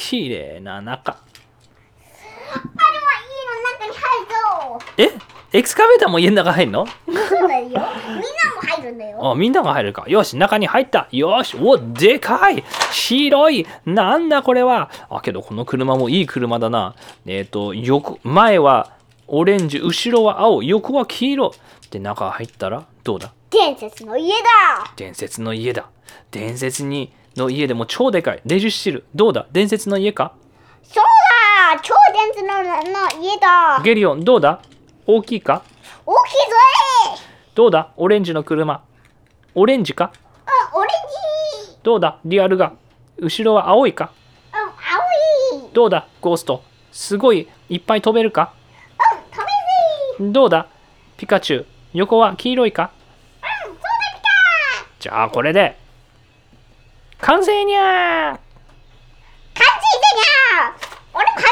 [0.00, 1.12] 綺麗な中。
[1.12, 2.64] あれは
[3.28, 5.20] 家の中に入るぞ。
[5.52, 5.58] え？
[5.58, 6.86] エクスカベーターも家の中入るの？
[6.86, 7.66] そうだよ。
[7.66, 7.86] みんなも
[8.62, 9.18] 入るんだよ。
[9.30, 10.06] あみんなが入るか。
[10.08, 11.06] よし中に入った。
[11.12, 11.54] よし。
[11.60, 12.64] おでかい。
[12.92, 13.66] 広い。
[13.84, 14.90] なんだこれは。
[15.10, 16.94] あけどこの車もいい車だな。
[17.26, 18.92] えっ、と横前は
[19.26, 19.80] オレンジ。
[19.80, 20.62] 後ろは青。
[20.62, 21.52] 横は黄色。
[21.90, 23.32] で中入ったらどうだ？
[23.50, 24.92] 伝説の家だ。
[24.96, 25.86] 伝説の家だ。
[26.30, 28.42] 伝説にの家でも超でかい。
[28.44, 29.04] レジスチル。
[29.14, 29.46] どうだ？
[29.52, 30.32] 伝説の家か？
[30.82, 31.04] そう
[31.76, 33.80] だ超伝説のの家だ。
[33.84, 34.24] ゲリオン。
[34.24, 34.60] どうだ？
[35.06, 35.62] 大きいか？
[36.04, 37.22] 大きいぞ
[37.54, 37.92] どうだ？
[37.96, 38.82] オレンジの車。
[39.54, 40.12] オレンジか？
[40.74, 40.90] うんオレン
[41.68, 41.76] ジ。
[41.82, 42.18] どうだ？
[42.24, 42.72] リアルが。
[43.18, 44.12] 後ろは青いか？
[44.52, 44.60] うん
[45.58, 45.70] 青い。
[45.72, 46.06] どうだ？
[46.20, 46.62] ゴースト。
[46.92, 47.48] すごい。
[47.68, 48.52] いっぱい飛べるか？
[49.14, 49.46] うん食
[50.20, 50.66] べぜどうだ？
[51.16, 51.66] ピカチュウ。
[51.92, 52.90] 横は黄色いか？
[53.66, 53.80] うんそうだ
[54.98, 55.78] じゃあこれで
[57.20, 58.38] 完成にゃー！
[59.54, 60.74] ピカ完成だにゃ
[61.12, 61.42] 俺も入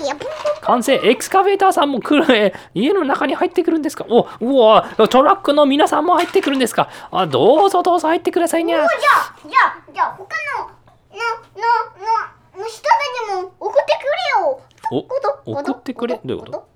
[0.00, 0.28] るぜプンプン
[0.62, 1.00] 完成。
[1.02, 4.04] エクスカベーターさんも来るえ家の中に入ってくるんですか？
[4.10, 6.90] おうわトラックの皆さんも入ってくるんですか？
[7.10, 8.88] あどうぞどうぞ入ってくださいにゃじゃあ
[9.42, 11.18] じゃあじゃあ他のの
[11.54, 11.62] の
[12.58, 12.88] のの人た
[13.38, 14.60] ちも送ってくれよ。
[14.90, 14.98] お
[15.60, 16.20] 送ってくれ。
[16.24, 16.66] どういうこと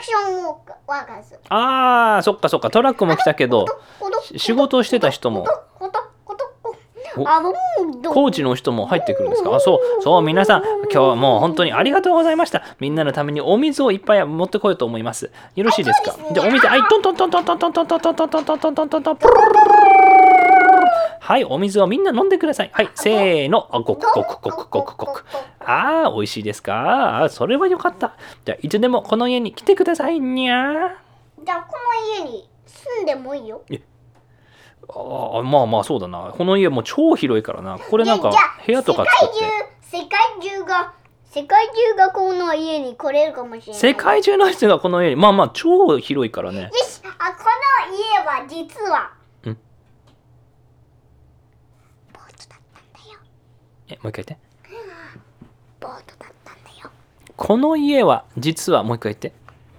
[0.00, 0.44] クション
[0.86, 2.70] ワーカーズあーそっかそっか。
[2.70, 3.66] トラックも来たけど
[4.36, 5.46] 仕事をしてた人も。
[7.12, 9.52] コーチの人も入ってくるんですか？
[9.56, 12.62] あそうそう皆さん今日はもう本当にありがとうございました。
[12.78, 15.30] みんなのためにお水をいっぱい持ってこようと思います。
[15.56, 16.16] よろしいですか？
[16.32, 19.16] じゃあお水はいトントントントントントントントントントントントントントントントン
[21.20, 22.70] はいお水をみんな飲んでください。
[22.72, 23.68] はいせーの。
[23.70, 25.24] あごくごくごくごくごく。
[25.60, 27.22] あー美味しいですか？
[27.22, 28.16] あーそれはよかった。
[28.44, 30.20] じゃあいつでもこの家に来てください。
[30.20, 30.90] にゃー。
[31.44, 31.76] じゃあこ
[32.20, 33.62] の家に住んでもいいよ。
[34.88, 36.34] ああまあまあそうだな。
[36.36, 37.78] この家もう超広いからな。
[37.78, 38.32] これなんか
[38.66, 39.44] 部屋とか作って。
[39.82, 40.08] 世界
[40.40, 43.80] 中世界中が世界中がこの家に来れるかもしれない。
[43.80, 45.16] 世界中の人がこの家に。
[45.16, 46.62] まあまあ超広いからね。
[46.62, 47.44] よしあこ
[47.88, 49.12] の家は実は
[49.44, 49.58] うん
[52.12, 53.20] ボートだったんだよ
[53.90, 54.38] えもう一回言って
[55.80, 56.90] ボートだったんだよ
[57.36, 59.32] この家は実はもう一回言って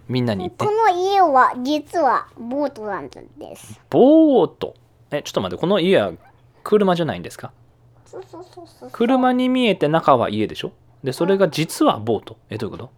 [0.08, 0.72] みんなに言ってこ。
[0.72, 3.18] の家は実はボートなんで
[3.56, 3.80] す。
[3.90, 4.74] ボート。
[5.10, 6.12] え、ちょっと待って、この家は
[6.64, 7.54] 車じゃないんですか？
[8.06, 8.90] そうそうそうそう。
[8.92, 10.74] 車に見えて中は家でしょ？
[11.02, 12.36] で、それが実はボート。
[12.50, 12.90] え、どういうこと？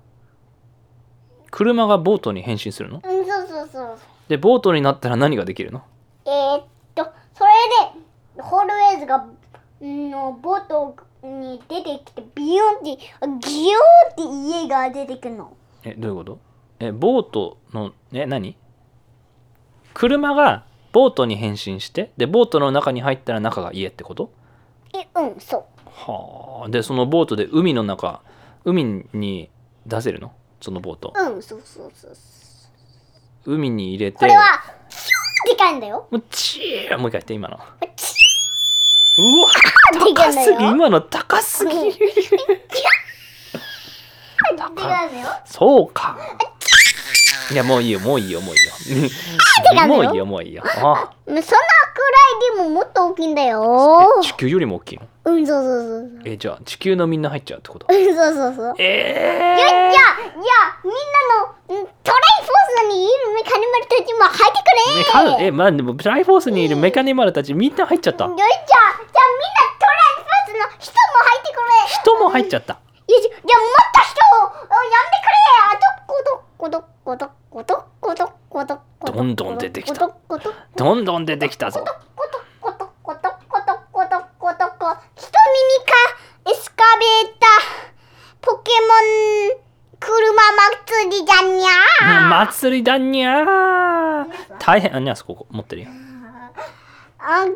[1.52, 2.96] 車がボートに変身するの？
[2.96, 3.98] うん、そうそうそう。
[4.28, 5.84] で、ボートになったら何ができるの？
[6.26, 7.04] えー、っと、
[7.36, 7.52] それ
[8.38, 9.38] で、ホールウェイズが、ん
[9.86, 12.84] のボートに出てきて、ビヨンって、
[13.48, 15.54] ギヨーって家が出てくるの。
[15.84, 16.40] え、どういうこと？
[16.80, 18.58] え、ボートの、え、何？
[19.94, 24.32] 車がボートに変身して、で、ボートの中に入ったら中が家ってこと？
[24.94, 25.64] え、うん、そう。
[25.86, 26.70] はあ。
[26.70, 28.22] で、そのボートで海の中、
[28.66, 29.50] 海に
[29.86, 30.32] 出せるの？
[30.62, 31.14] そのボート。
[31.16, 32.12] うん、そうそうそう。
[33.46, 34.44] 海に入れて、これは、
[34.90, 36.08] キューでかいんだよ。
[36.10, 37.60] もうチーもう一回言って、今の。
[37.98, 38.14] チ
[39.18, 39.48] うわ。
[40.16, 41.74] 高すぎ、今の高すぎ。
[45.46, 46.18] そうか。
[47.52, 48.72] いや、もういいよ、もういいよ、もういいよ。
[49.88, 50.64] もういいよ、もういいよ。
[50.66, 50.70] あ
[51.26, 51.54] そんなくら
[52.56, 54.10] いでももっと大きいんだよ。
[54.22, 55.08] え地球よりも大きいの？
[55.26, 56.22] うん、そうそうそう。
[56.26, 57.86] え、じゃあ地球のみんな入っちゃうってこと？
[57.90, 58.76] うん、そうそうそう。
[58.80, 60.02] えいや、いや、いや、
[60.84, 60.94] みん
[61.70, 64.60] なのうんトライフォースにいるメカニマルたちも入って
[65.22, 68.34] くれメカえ、まあ、でも、トライフォースにいるメカニマルたちみんな入っちゃったよ。
[68.34, 72.74] いじゃあ、じゃあみんなトライフォースの人も入ってくれ人も入っちゃった。
[73.08, 74.74] いや、じゃじゃあもっと人をお呼んで
[75.20, 75.36] くれ
[75.72, 81.82] あと、こどこどこどこどこどこどこどんどん出てきたこどこどどんどん出てきたぞ。
[81.82, 85.84] ことことことことことことこ人ミニ
[86.46, 87.48] カエスカベータ
[88.42, 88.72] ポケ
[89.52, 89.73] モン
[90.04, 90.12] 車
[91.00, 92.28] 祭りじゃにゃー。
[92.28, 94.28] 祭りだにゃー。
[94.60, 94.94] 大変。
[94.94, 95.90] あにゃそこ持ってるよ。
[97.20, 97.56] あこの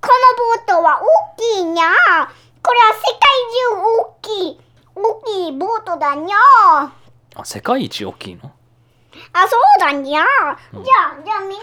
[0.00, 0.16] この
[0.56, 1.88] ボートは大きいにゃー。
[2.62, 3.20] これは世界
[3.68, 4.60] 中大きい
[4.94, 6.90] 大きいボートだにゃー。
[7.34, 8.50] あ世界一大きいの？
[9.34, 11.56] あそうだにゃー、じゃあじゃあみんな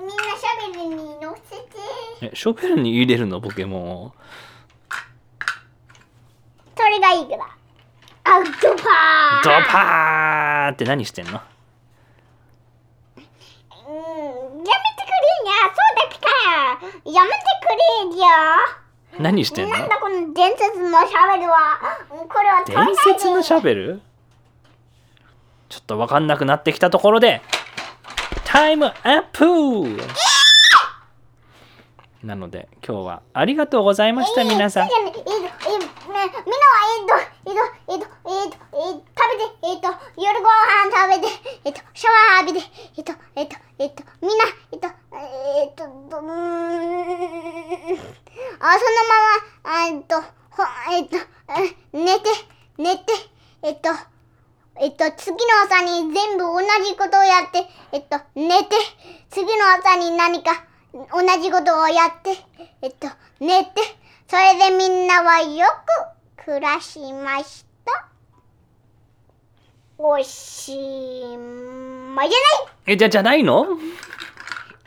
[0.00, 1.62] みんなシャベルに乗せて。
[2.22, 3.40] えショベルに入れるの？
[3.40, 4.12] ポケモンを。
[6.76, 7.46] それがいいから
[8.24, 11.32] アウトパードパーって何してんの？
[11.32, 11.40] うんや
[13.18, 15.52] めてくれにゃ。
[15.68, 16.26] そうだっけか
[17.10, 17.68] やめてく
[18.10, 18.26] れじゃ。
[19.18, 19.76] 何してんの？
[19.76, 21.80] なんだこの伝説のシャベルは。
[22.12, 24.00] うんこれは伝説のシャベル
[25.68, 27.42] ちょっと分かんなくなってきたところで
[28.44, 29.42] タイムアップ。
[32.22, 34.86] なので今日はありがとうございました皆さん。
[34.86, 35.16] えみんなは
[37.00, 47.02] えっと、えっと、えっと、えっと、えっと、食べて、えっと、夜ご飯食べて、えっと、シャワー浴びて、えっと、えっと、えっと、みんな、えっと、えっと、どうーん
[48.60, 49.18] あ、そのま
[49.64, 51.16] ま、えっと、ほえっと、
[51.92, 52.28] 寝て、
[52.78, 53.04] 寝て、
[53.62, 53.90] えっと、
[54.80, 58.76] えっと、次の朝に全部同じことをやって、えっと、寝て、
[59.30, 62.36] 次の朝に何か同じことをやって、
[62.82, 63.08] えっと、
[63.40, 63.70] 寝て、
[64.28, 68.08] それでみんなはよく暮らしました。
[69.96, 70.76] おし
[72.16, 72.38] まいじゃ
[72.86, 73.64] えじゃじゃないの？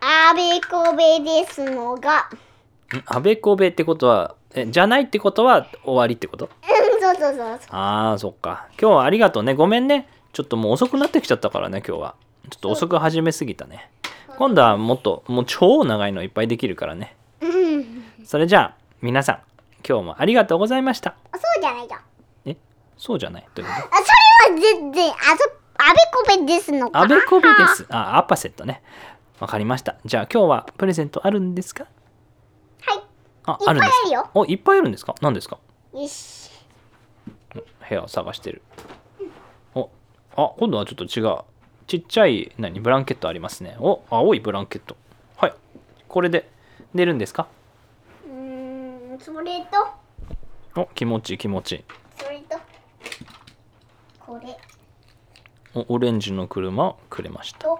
[0.01, 2.29] あべこべですのが、
[3.05, 6.45] あべこべってことはえじゃないってことは終わりってこと？
[6.45, 7.57] うん、そうそうそうそう。
[7.69, 8.67] ああそっか。
[8.71, 9.53] 今日はありがとうね。
[9.53, 10.09] ごめんね。
[10.33, 12.15] ちょっともう遅くなってきちゃったからね今日は。
[12.49, 13.89] ちょっと遅く始めすぎたね。
[14.37, 17.15] 今度はもっともう超長いのいっぱいできるからね。
[17.39, 19.39] うん、それじゃあ皆さん
[19.87, 21.15] 今日もありがとうございました。
[21.33, 22.01] そうじゃないじゃん。
[22.45, 22.57] え？
[22.97, 23.47] そうじゃない？
[23.53, 23.81] というこあそ
[24.49, 25.21] れは全然、あそ、
[25.77, 26.99] あべこべですのか？
[27.07, 27.85] とあべこべです。
[27.89, 28.81] あアッパセットね。
[29.39, 29.97] わかりました。
[30.05, 31.85] じゃあ今日はプレゼントあるんですか？
[32.81, 33.03] はい。
[33.45, 35.13] あいっぱいるんですあるよおいっぱいあるんですか？
[35.21, 35.59] 何ですか？
[35.93, 36.49] よし。
[37.53, 37.61] 部
[37.93, 38.63] 屋を探してる。
[39.75, 39.89] お
[40.35, 41.37] あ今度はちょっと違う。
[41.85, 42.79] ちっちゃい何？
[42.79, 43.77] ブランケットありますね。
[43.79, 44.97] お青いブランケット。
[45.37, 45.53] はい。
[46.07, 46.49] これで
[46.93, 47.47] 寝るんですか？
[49.19, 49.65] それ
[50.75, 51.71] と、お気持ちいい気持ち。
[51.73, 51.83] いい
[52.17, 52.57] それと、
[54.19, 54.57] これ。
[55.73, 57.59] おオレンジの車をくれました。
[57.59, 57.79] と、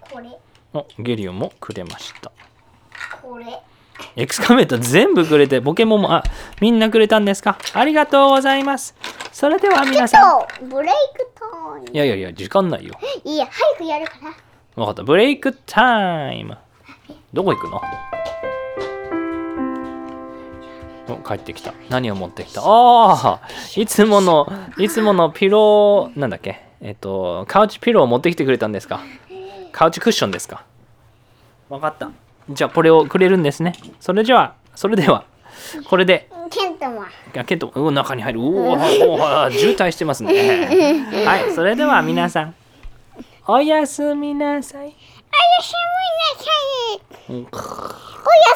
[0.00, 0.38] これ、
[0.74, 2.32] おゲリオンもくれました。
[3.20, 3.44] これ。
[4.16, 6.24] エクスカメーター全部くれてポケモンもあ
[6.60, 7.58] みんなくれたんですか？
[7.74, 8.96] ありがとうございます。
[9.32, 10.18] それでは皆さ
[10.60, 10.68] ん。
[10.68, 11.44] ブレイクタ
[11.78, 11.86] イム。
[11.92, 12.94] いやいやいや時間ないよ。
[13.22, 14.12] いや、早くやるか
[14.76, 14.82] ら。
[14.82, 15.02] わかった。
[15.02, 16.56] ブレイクタイム。
[17.32, 17.76] どこ行くの？
[17.76, 17.80] お
[21.16, 21.74] 帰ってきた。
[21.90, 22.60] 何を持ってきた？
[22.64, 23.40] ああ
[23.76, 26.60] いつものいつものピローなんだっけ？
[26.80, 29.00] えっとカウチピローを持ってきてくれたんですか？
[29.72, 30.64] カウチクッションですか？
[31.68, 32.10] わかった。
[32.50, 33.74] じゃあこれをくれるんですね。
[34.00, 35.24] それじゃあそれでは
[35.88, 36.28] これで。
[36.50, 37.02] ケントも。
[37.02, 38.40] あケントうわ中に入る。
[38.40, 40.66] うわうわ渋滞してますね。
[41.24, 42.54] はいそれでは皆さん
[43.46, 44.94] おやすみなさい。
[47.28, 47.40] おや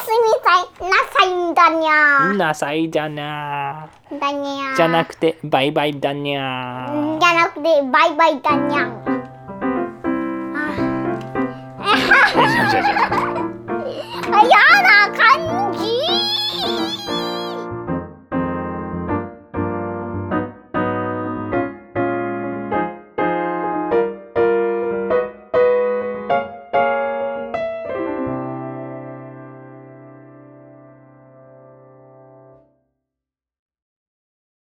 [0.00, 0.62] すみなさい。
[0.90, 2.32] なさいんだにゃ。
[2.34, 3.88] なさいじゃな。
[4.10, 4.74] だにゃ。
[4.76, 6.86] じゃなくて、バイバイだにゃ。
[7.20, 8.88] じゃなくてバイバイだにゃ。
[11.78, 11.96] あ
[12.34, 12.88] じゃじゃじ